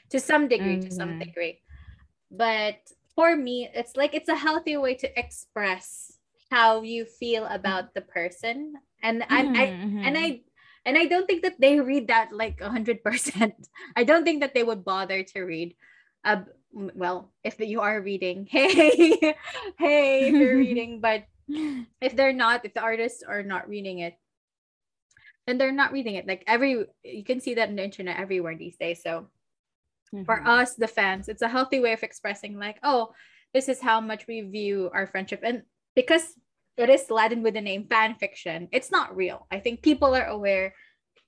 [0.09, 0.89] to some degree mm-hmm.
[0.89, 1.21] to some mm-hmm.
[1.21, 1.61] degree
[2.31, 2.79] but
[3.15, 6.13] for me, it's like it's a healthy way to express
[6.51, 8.75] how you feel about the person.
[9.03, 9.57] And mm-hmm.
[9.57, 9.65] I, I
[10.07, 10.41] and I
[10.91, 13.55] and I don't think that they read that like a hundred percent.
[13.97, 15.77] I don't think that they would bother to read.
[16.25, 19.37] Uh, well, if you are reading, hey,
[19.79, 21.31] hey, if you're reading, but
[22.03, 24.19] if they're not, if the artists are not reading it,
[25.47, 26.27] then they're not reading it.
[26.27, 29.01] Like every, you can see that in the internet everywhere these days.
[29.01, 29.31] So
[30.13, 30.25] mm-hmm.
[30.25, 33.15] for us, the fans, it's a healthy way of expressing, like, oh,
[33.55, 35.63] this is how much we view our friendship, and
[35.95, 36.35] because
[36.83, 39.47] it is laden with the name fan fiction, it's not real.
[39.51, 40.75] I think people are aware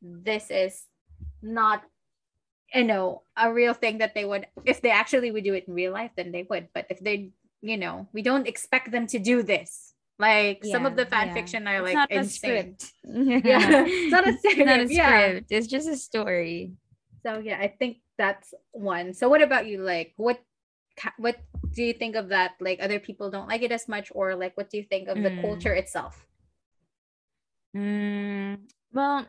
[0.03, 0.85] this is
[1.43, 1.83] not
[2.75, 5.75] you know a real thing that they would if they actually would do it in
[5.75, 9.19] real life then they would but if they you know we don't expect them to
[9.19, 11.35] do this like yeah, some of the fan yeah.
[11.35, 12.51] fiction are like it's not insane.
[12.51, 12.93] a script
[13.45, 14.91] yeah it's not a script, not a script.
[14.91, 15.41] Yeah.
[15.51, 16.73] it's just a story
[17.25, 20.39] so yeah i think that's one so what about you like what
[21.17, 21.37] what
[21.73, 24.57] do you think of that like other people don't like it as much or like
[24.57, 25.25] what do you think of mm.
[25.25, 26.27] the culture itself
[27.77, 28.59] mm,
[28.93, 29.27] well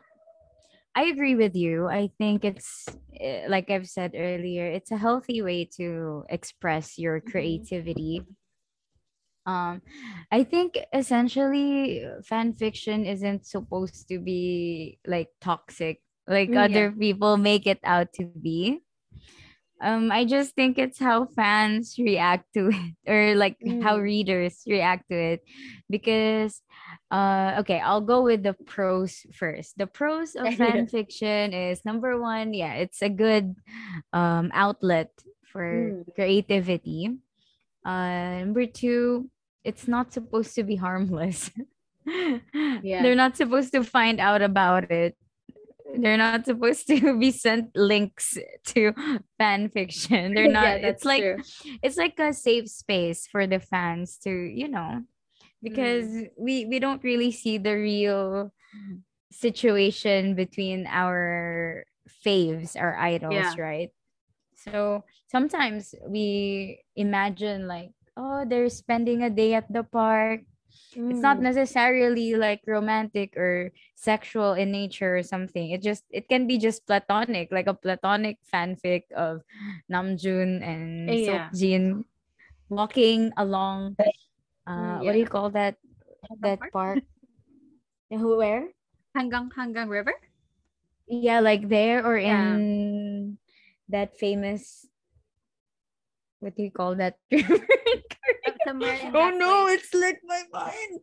[0.94, 1.88] I agree with you.
[1.88, 2.86] I think it's
[3.18, 7.30] eh, like I've said earlier, it's a healthy way to express your mm-hmm.
[7.30, 8.22] creativity.
[9.46, 9.82] Um,
[10.30, 17.36] I think essentially fan fiction isn't supposed to be like toxic, like mm, other people
[17.36, 18.80] make it out to be.
[19.82, 23.82] Um, I just think it's how fans react to it, or like mm.
[23.82, 25.40] how readers react to it,
[25.90, 26.62] because
[27.10, 29.78] uh, okay, I'll go with the pros first.
[29.78, 33.54] The pros of fan fiction is number one, yeah, it's a good
[34.12, 35.10] um, outlet
[35.52, 36.14] for mm.
[36.14, 37.10] creativity.
[37.84, 39.30] Uh, number two,
[39.62, 41.50] it's not supposed to be harmless.
[42.06, 43.02] yeah.
[43.02, 45.16] They're not supposed to find out about it.
[45.98, 48.92] They're not supposed to be sent links to
[49.38, 50.34] fan fiction.
[50.34, 50.80] They're not.
[50.80, 51.42] yeah, it's like true.
[51.82, 55.02] it's like a safe space for the fans to, you know,
[55.62, 56.28] because mm.
[56.36, 58.52] we we don't really see the real
[59.32, 61.84] situation between our
[62.24, 63.54] faves our idols yeah.
[63.58, 63.90] right
[64.54, 70.40] so sometimes we imagine like oh they're spending a day at the park
[70.96, 71.10] mm.
[71.10, 71.48] it's not mm.
[71.48, 76.86] necessarily like romantic or sexual in nature or something it just it can be just
[76.86, 79.42] platonic like a platonic fanfic of
[79.90, 81.48] namjoon and yeah.
[81.50, 82.04] Seokjin
[82.68, 83.96] walking along
[84.66, 85.00] uh, yeah.
[85.00, 85.76] what do you call that?
[86.40, 87.00] that park?
[88.10, 88.68] Who Where?
[89.16, 90.14] Hangang Hangang River.
[91.06, 92.56] Yeah, like there or yeah.
[92.56, 93.38] in
[93.88, 94.86] that famous.
[96.40, 97.18] What do you call that
[98.66, 99.80] oh no, place.
[99.80, 101.00] it's lit my mind.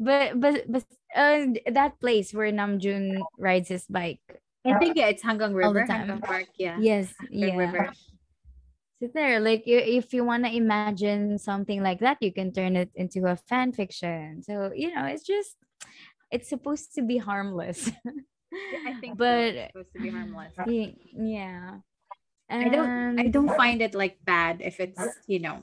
[0.00, 4.20] But but but uh, that place where Namjoon rides his bike.
[4.66, 5.84] I think yeah, it's Hangang River.
[5.86, 6.78] the Hangang Park, yeah.
[6.80, 7.54] Yes, yeah.
[7.54, 7.92] River
[9.12, 13.26] there like if you want to imagine something like that you can turn it into
[13.26, 15.56] a fan fiction so you know it's just
[16.30, 19.58] it's supposed to be harmless yeah, i think but so.
[19.58, 20.52] it's supposed to be harmless
[21.12, 21.78] yeah
[22.48, 22.64] and...
[22.64, 25.62] i don't i don't find it like bad if it's you know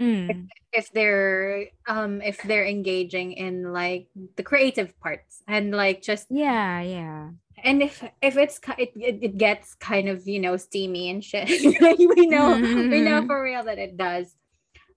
[0.00, 0.30] mm.
[0.30, 0.36] if,
[0.72, 6.80] if they're um if they're engaging in like the creative parts and like just yeah
[6.80, 7.30] yeah
[7.62, 11.48] and if if it's it, it gets kind of you know steamy and shit
[12.18, 12.90] we know mm-hmm.
[12.90, 14.34] we know for real that it does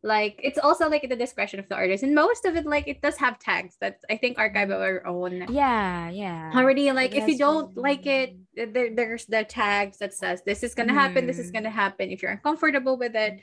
[0.03, 2.87] like it's also like at the discretion of the artist and most of it like
[2.87, 7.27] it does have tags that i think archive our own yeah yeah already like if
[7.27, 11.27] you don't like it there, there's the tags that says this is gonna happen mm.
[11.27, 11.63] this is mm-hmm.
[11.63, 13.39] gonna happen if you're uncomfortable with it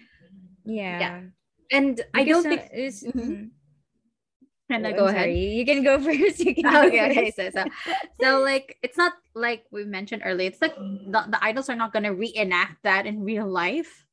[0.65, 1.21] yeah yeah
[1.73, 3.45] and because i don't think it's mm-hmm.
[4.71, 5.31] and I go ahead.
[5.31, 6.41] You can go first.
[6.41, 7.31] You can okay, okay.
[7.31, 7.65] So, so,
[8.21, 10.49] so like it's not like we mentioned earlier.
[10.49, 14.07] It's like the, the idols are not gonna reenact that in real life.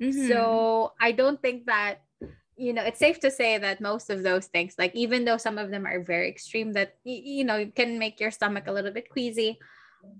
[0.00, 0.28] Mm-hmm.
[0.28, 2.00] So I don't think that
[2.56, 5.58] you know it's safe to say that most of those things, like even though some
[5.58, 9.10] of them are very extreme, that you know can make your stomach a little bit
[9.10, 9.58] queasy.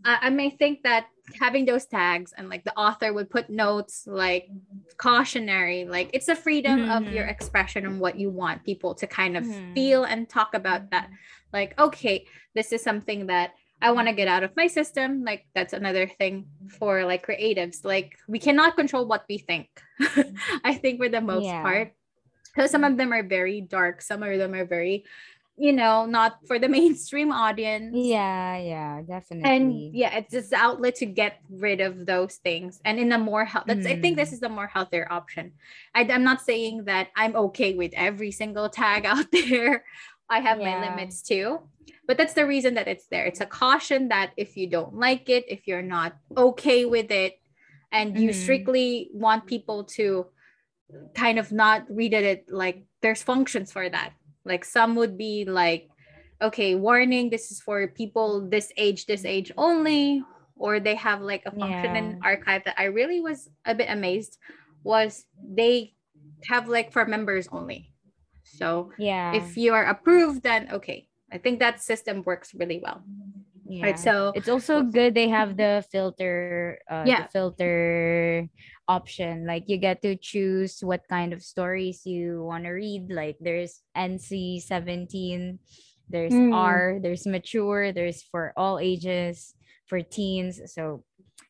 [0.05, 4.49] I may think that having those tags and like the author would put notes like
[4.97, 6.91] cautionary, like it's a freedom mm-hmm.
[6.91, 9.75] of your expression and what you want people to kind of mm-hmm.
[9.75, 11.11] feel and talk about that.
[11.53, 15.25] Like, okay, this is something that I want to get out of my system.
[15.25, 16.47] Like that's another thing
[16.79, 17.85] for like creatives.
[17.85, 19.69] Like we cannot control what we think.
[20.65, 21.63] I think for the most yeah.
[21.63, 21.93] part.
[22.55, 25.05] Because some of them are very dark, some of them are very
[25.57, 27.95] you know, not for the mainstream audience.
[27.97, 29.51] Yeah, yeah, definitely.
[29.51, 32.81] And yeah, it's just outlet to get rid of those things.
[32.85, 33.99] And in a more health, that's mm.
[33.99, 34.35] I think this mm.
[34.35, 35.53] is the more healthier option.
[35.95, 39.85] I, am not saying that I'm okay with every single tag out there.
[40.29, 40.81] I have yeah.
[40.81, 41.61] my limits too.
[42.07, 43.25] But that's the reason that it's there.
[43.25, 47.39] It's a caution that if you don't like it, if you're not okay with it,
[47.93, 48.35] and you mm.
[48.35, 50.27] strictly want people to
[51.15, 54.13] kind of not read it like there's functions for that
[54.45, 55.89] like some would be like
[56.43, 60.23] okay warning this is for people this age this age only
[60.57, 62.15] or they have like a function yeah.
[62.23, 64.39] archive that i really was a bit amazed
[64.85, 65.95] was they
[66.47, 67.91] have like for members only.
[68.45, 69.33] So yeah.
[69.35, 71.09] if you are approved then okay.
[71.33, 73.03] I think that system works really well
[73.67, 73.85] yeah.
[73.85, 77.23] right so it's also good they have the filter uh yeah.
[77.23, 78.49] the filter
[78.89, 83.37] option like you get to choose what kind of stories you want to read like
[83.41, 85.59] there's nc 17
[86.09, 86.55] there's mm.
[86.55, 89.55] r there's mature there's for all ages
[89.87, 91.03] for teens so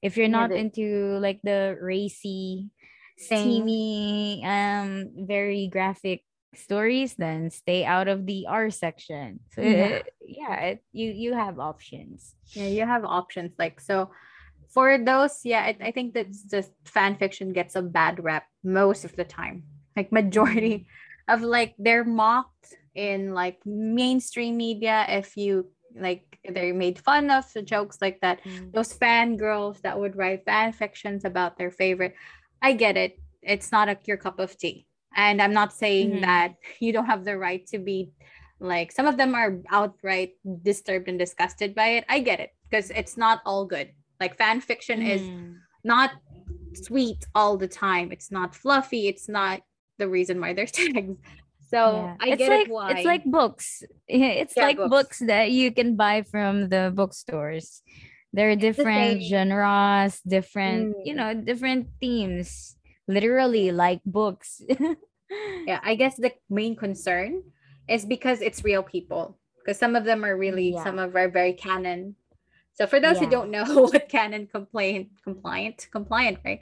[0.03, 2.71] if you're not yeah, the- into like the racy
[3.19, 6.23] steamy um very graphic
[6.59, 9.41] stories then stay out of the r section.
[9.55, 12.35] So yeah, it, yeah it, you you have options.
[12.53, 14.11] Yeah you have options like so
[14.69, 19.05] for those yeah I, I think that just fan fiction gets a bad rep most
[19.05, 19.65] of the time.
[19.97, 20.87] Like majority
[21.29, 27.45] of like they're mocked in like mainstream media if you like they're made fun of
[27.53, 28.43] the jokes like that.
[28.45, 28.73] Mm.
[28.73, 32.15] those fan girls that would write fan fictions about their favorite
[32.63, 33.19] i get it.
[33.43, 34.87] It's not a your cup of tea
[35.17, 36.21] and i'm not saying mm-hmm.
[36.21, 38.11] that you don't have the right to be
[38.61, 42.91] like some of them are outright disturbed and disgusted by it i get it because
[42.91, 45.11] it's not all good like fan fiction mm.
[45.11, 45.23] is
[45.83, 46.13] not
[46.75, 49.61] sweet all the time it's not fluffy it's not
[49.99, 51.17] the reason why there's tags
[51.75, 52.17] so yeah.
[52.21, 52.91] I it's get like, it why.
[52.93, 53.83] It's like books.
[54.07, 54.91] It's yeah, like books.
[54.91, 55.19] books.
[55.27, 57.83] that you can buy from the bookstores.
[58.33, 61.01] There are different the genres, different, mm.
[61.05, 62.77] you know, different themes.
[63.07, 64.63] Literally like books.
[65.67, 67.43] yeah, I guess the main concern
[67.89, 69.39] is because it's real people.
[69.59, 70.85] Because some of them are really, yeah.
[70.85, 72.17] some of are very canon.
[72.75, 76.61] So for those who don't know what canon complaint compliant compliant, right?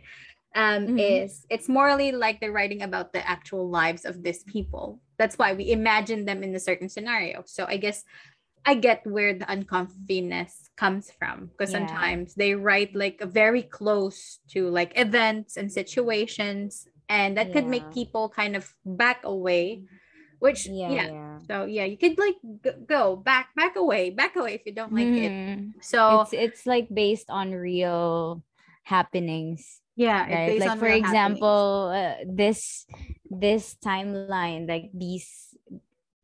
[0.55, 0.99] um, mm-hmm.
[0.99, 5.01] is it's morally like they're writing about the actual lives of these people.
[5.19, 7.43] That's why we imagine them in a certain scenario.
[7.47, 8.05] So I guess
[8.65, 11.87] I get where the uncomfiness comes from because yeah.
[11.87, 17.53] sometimes they write like very close to like events and situations, and that yeah.
[17.55, 19.83] could make people kind of back away.
[20.39, 21.39] Which yeah, yeah.
[21.47, 22.35] so yeah, you could like
[22.87, 25.23] go back, back away, back away if you don't like mm.
[25.23, 25.31] it.
[25.31, 25.69] Mm-hmm.
[25.81, 28.43] So it's it's like based on real
[28.83, 32.87] happenings yeah right like for example uh, this
[33.31, 35.52] this timeline like these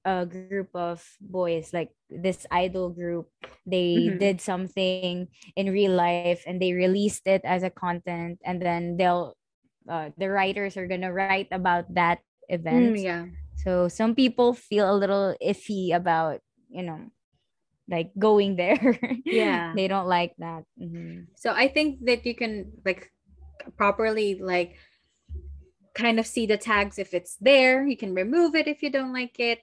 [0.08, 3.28] uh group of boys like this idol group
[3.68, 4.16] they mm-hmm.
[4.16, 9.36] did something in real life and they released it as a content and then they'll
[9.84, 12.96] uh, the writers are gonna write about that event.
[12.96, 13.24] mm, yeah.
[13.56, 16.40] So some people feel a little iffy about
[16.72, 17.12] you know
[17.88, 18.96] like going there.
[19.24, 19.72] Yeah.
[19.76, 20.64] They don't like that.
[20.80, 21.36] Mm-hmm.
[21.36, 23.12] so i think that you can like
[23.76, 24.80] properly like
[25.98, 27.84] kind of see the tags if it's there.
[27.84, 29.58] You can remove it if you don't like it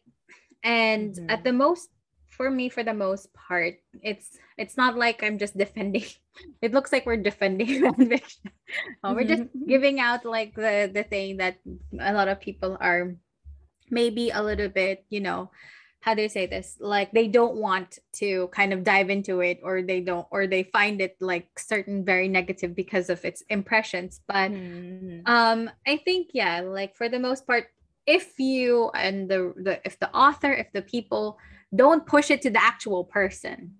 [0.65, 1.30] and mm-hmm.
[1.30, 1.89] at the most
[2.28, 6.04] for me for the most part it's it's not like i'm just defending
[6.62, 8.51] it looks like we're defending fiction
[9.06, 9.69] we're just mm-hmm.
[9.69, 11.56] giving out like the the thing that
[12.01, 13.15] a lot of people are
[13.89, 15.49] maybe a little bit you know
[16.01, 19.60] how do you say this like they don't want to kind of dive into it
[19.63, 24.21] or they don't or they find it like certain very negative because of its impressions
[24.28, 25.21] but mm-hmm.
[25.25, 27.65] um i think yeah like for the most part
[28.07, 31.37] if you and the, the if the author if the people
[31.75, 33.73] don't push it to the actual person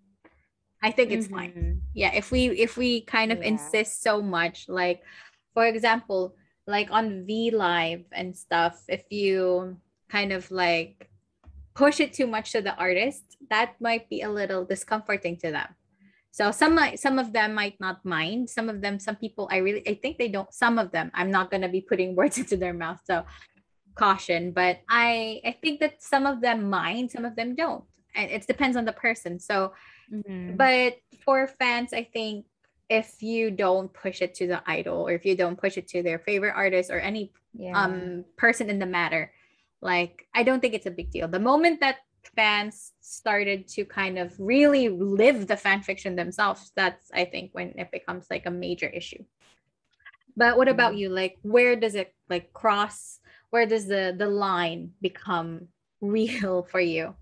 [0.82, 1.38] i think it's mm-hmm.
[1.38, 3.50] fine yeah if we if we kind of yeah.
[3.50, 5.02] insist so much like
[5.54, 6.36] for example
[6.68, 9.78] like on v live and stuff if you
[10.10, 11.10] kind of like
[11.76, 15.68] push it too much to the artist, that might be a little discomforting to them.
[16.32, 18.50] So some some of them might not mind.
[18.50, 20.52] Some of them, some people, I really, I think they don't.
[20.52, 23.24] Some of them, I'm not gonna be putting words into their mouth, so
[23.96, 24.52] caution.
[24.52, 27.84] But I, I think that some of them mind, some of them don't,
[28.16, 29.40] and it depends on the person.
[29.40, 29.74] So,
[30.12, 30.56] mm-hmm.
[30.56, 32.46] but for fans, I think
[32.90, 36.04] if you don't push it to the idol, or if you don't push it to
[36.04, 37.74] their favorite artist or any yeah.
[37.74, 39.32] um person in the matter,
[39.82, 41.28] like, I don't think it's a big deal.
[41.28, 41.98] The moment that
[42.36, 47.70] fans started to kind of really live the fan fiction themselves, that's, I think, when
[47.78, 49.24] it becomes like a major issue.
[50.38, 51.10] But what about you?
[51.10, 53.20] Like, where does it like cross?
[53.56, 55.72] Where does the the line become
[56.04, 57.16] real for you?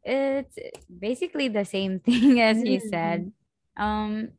[0.00, 0.56] It's
[0.88, 2.72] basically the same thing as mm-hmm.
[2.72, 3.32] you said.
[3.76, 4.32] Um,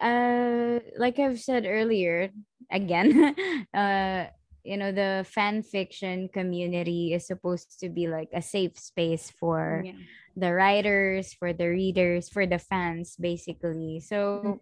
[0.00, 2.32] uh, like I've said earlier,
[2.72, 3.36] again,
[3.76, 4.32] uh,
[4.64, 9.84] you know the fan fiction community is supposed to be like a safe space for
[9.84, 10.00] yeah.
[10.32, 14.60] the writers for the readers for the fans basically so mm-hmm.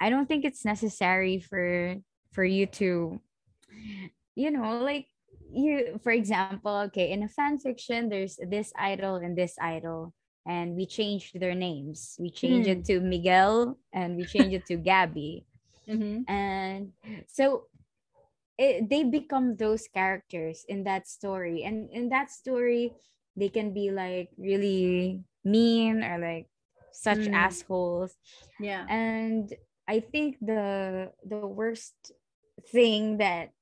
[0.00, 1.96] i don't think it's necessary for
[2.32, 3.20] for you to
[4.34, 5.06] you know, like
[5.52, 10.12] you for example, okay, in a fan fiction, there's this idol and this idol,
[10.46, 12.16] and we changed their names.
[12.18, 12.80] We changed mm.
[12.80, 15.44] it to Miguel and we changed it to Gabby.
[15.88, 16.24] Mm-hmm.
[16.30, 16.92] And
[17.28, 17.68] so
[18.56, 21.64] it, they become those characters in that story.
[21.64, 22.92] And in that story,
[23.36, 26.48] they can be like really mean or like
[26.92, 27.32] such mm.
[27.34, 28.16] assholes.
[28.58, 28.86] Yeah.
[28.88, 29.52] And
[29.86, 32.12] I think the the worst
[32.72, 33.52] thing that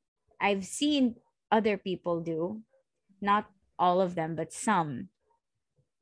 [0.41, 1.17] I've seen
[1.51, 2.63] other people do,
[3.21, 3.47] not
[3.79, 5.09] all of them, but some.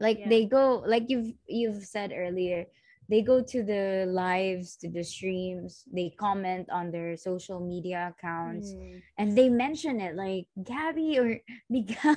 [0.00, 0.28] Like yeah.
[0.28, 2.66] they go like you've you've said earlier,
[3.08, 8.72] they go to the lives, to the streams, they comment on their social media accounts
[8.72, 9.00] mm.
[9.18, 11.38] and they mention it like Gabby or
[11.70, 12.16] Miguel.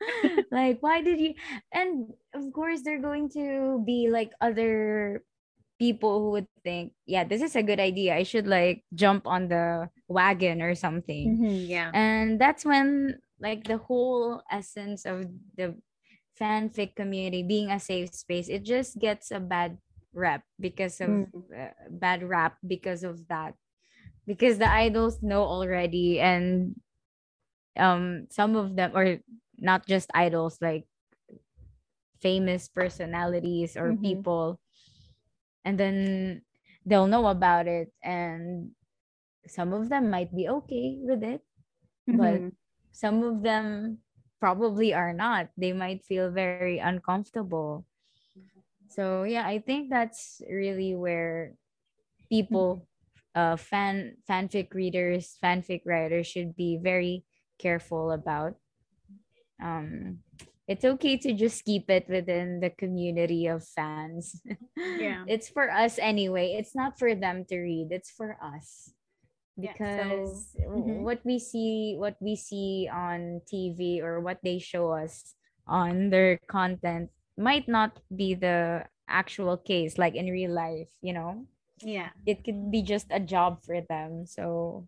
[0.50, 1.34] like why did you
[1.72, 5.22] and of course they're going to be like other
[5.80, 8.14] people who would think, yeah, this is a good idea.
[8.14, 11.40] I should like jump on the wagon or something.
[11.40, 11.90] Mm-hmm, yeah.
[11.96, 15.24] And that's when like the whole essence of
[15.56, 15.80] the
[16.38, 19.78] fanfic community being a safe space, it just gets a bad
[20.12, 21.32] rep because of mm.
[21.48, 23.56] uh, bad rap because of that.
[24.26, 26.76] Because the idols know already and
[27.78, 29.16] um some of them or
[29.56, 30.84] not just idols like
[32.20, 34.02] famous personalities or mm-hmm.
[34.04, 34.60] people
[35.64, 36.42] and then
[36.86, 38.70] they'll know about it and
[39.46, 41.42] some of them might be okay with it
[42.08, 42.16] mm-hmm.
[42.18, 42.52] but
[42.92, 43.98] some of them
[44.40, 45.48] probably are not.
[45.56, 47.84] They might feel very uncomfortable.
[48.88, 51.54] So yeah i think that's really where
[52.28, 52.88] people
[53.38, 57.22] uh fan fanfic readers fanfic writers should be very
[57.58, 58.58] careful about.
[59.62, 60.26] Um
[60.70, 64.38] it's okay to just keep it within the community of fans.
[64.78, 65.24] Yeah.
[65.26, 66.54] it's for us anyway.
[66.54, 67.90] It's not for them to read.
[67.90, 68.94] It's for us.
[69.58, 71.02] Because yeah, so, mm-hmm.
[71.02, 75.34] what we see what we see on TV or what they show us
[75.66, 81.50] on their content might not be the actual case like in real life, you know?
[81.82, 82.14] Yeah.
[82.24, 84.22] It could be just a job for them.
[84.24, 84.86] So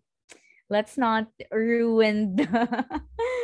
[0.69, 2.47] let's not ruin the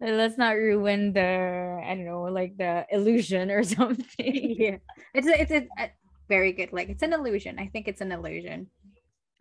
[0.00, 4.04] let's not ruin the I don't know like the illusion or something.
[4.58, 4.76] yeah,
[5.14, 5.90] it's a, it's a, a
[6.28, 7.58] very good like it's an illusion.
[7.58, 8.68] I think it's an illusion.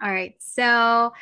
[0.01, 1.13] All right, so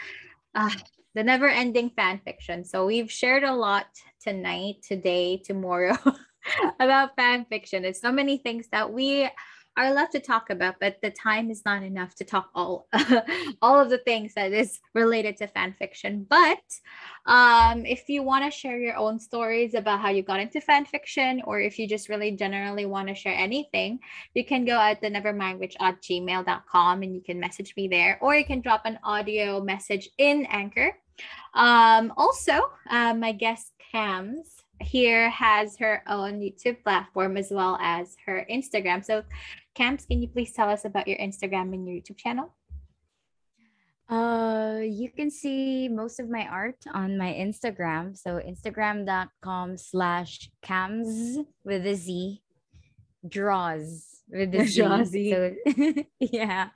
[0.56, 0.70] uh,
[1.14, 2.64] the never-ending fan fiction.
[2.66, 3.86] So we've shared a lot
[4.20, 5.98] tonight, today, tomorrow
[6.80, 7.84] about fan fiction.
[7.84, 9.30] There's so many things that we
[9.78, 12.88] are left to talk about, but the time is not enough to talk all
[13.62, 16.26] all of the things that is related to fan fiction.
[16.30, 16.60] But
[17.26, 20.86] um, if you want to share your own stories about how you got into fan
[20.86, 24.00] fiction, or if you just really generally want to share anything,
[24.34, 28.36] you can go at the nevermindwitch at gmail.com and you can message me there, or
[28.36, 30.98] you can drop an audio message in Anchor.
[31.54, 38.16] Um, also, uh, my guest Cams here has her own YouTube platform as well as
[38.26, 39.04] her Instagram.
[39.04, 39.24] So,
[39.76, 42.54] Cams, can you please tell us about your Instagram and your YouTube channel?
[44.10, 48.18] Uh, you can see most of my art on my Instagram.
[48.18, 52.42] So instagram.com slash cams with a Z
[53.28, 55.32] draws with the Z.
[55.32, 56.70] So, yeah.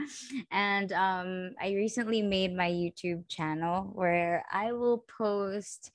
[0.51, 5.91] And um I recently made my YouTube channel where I will post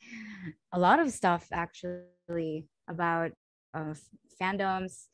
[0.73, 3.33] a lot of stuff actually about
[3.75, 3.95] uh,
[4.41, 5.07] fandoms,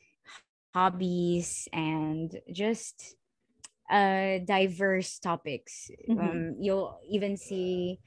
[0.77, 3.17] hobbies and just
[3.91, 6.21] uh diverse topics mm-hmm.
[6.21, 7.99] um you'll even see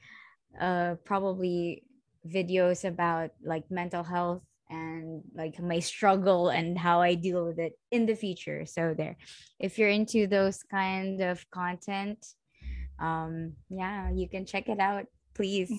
[0.60, 1.82] uh probably
[2.26, 7.72] videos about like mental health and like my struggle and how I deal with it
[7.90, 8.64] in the future.
[8.66, 9.16] So there,
[9.58, 12.24] if you're into those kind of content,
[13.00, 15.72] um, yeah, you can check it out, please.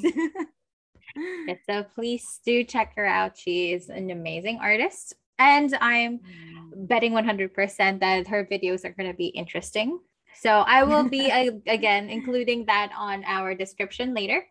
[1.70, 3.38] so please do check her out.
[3.38, 5.16] She is an amazing artist.
[5.42, 6.88] And I'm mm.
[6.88, 10.00] betting 100% that her videos are going to be interesting.
[10.39, 11.30] So I will be
[11.68, 14.46] again including that on our description later.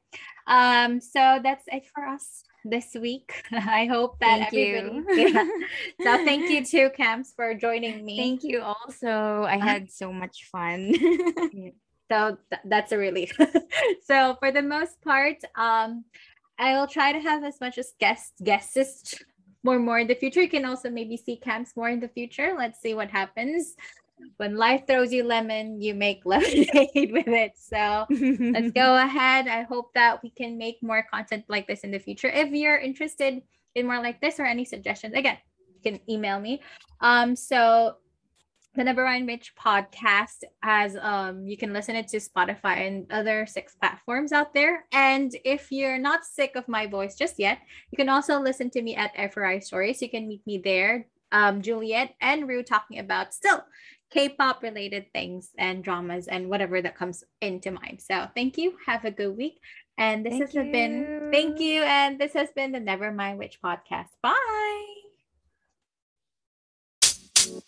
[0.46, 3.44] Um, so that's it for us this week.
[3.52, 5.32] I hope that thank everybody.
[5.32, 5.48] Yeah.
[6.02, 8.18] so thank you to Cams for joining me.
[8.18, 9.46] Thank you also.
[9.46, 10.92] I uh, had so much fun.
[12.10, 13.32] so th- that's a relief.
[14.02, 16.04] so for the most part, um,
[16.58, 19.14] I will try to have as much as guests guests
[19.62, 20.42] more more in the future.
[20.42, 22.54] You can also maybe see Cams more in the future.
[22.56, 23.74] Let's see what happens.
[24.36, 27.52] When life throws you lemon, you make lemonade with it.
[27.56, 29.48] So let's go ahead.
[29.48, 32.28] I hope that we can make more content like this in the future.
[32.28, 33.42] If you're interested
[33.74, 35.38] in more like this or any suggestions, again,
[35.74, 36.62] you can email me.
[37.00, 37.96] Um, so
[38.74, 43.46] the Never Mind Witch podcast as um you can listen it to Spotify and other
[43.46, 44.84] six platforms out there.
[44.92, 47.58] And if you're not sick of my voice just yet,
[47.90, 50.00] you can also listen to me at FRI Stories.
[50.00, 53.64] You can meet me there, um, Juliet and Rue talking about still
[54.10, 58.00] K-pop related things and dramas and whatever that comes into mind.
[58.00, 58.74] So thank you.
[58.86, 59.60] Have a good week.
[59.98, 60.72] And this thank has you.
[60.72, 61.82] been thank you.
[61.82, 64.08] And this has been the Never Mind Witch podcast.
[64.22, 64.89] Bye.